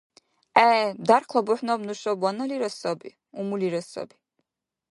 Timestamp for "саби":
2.79-3.11, 3.91-4.17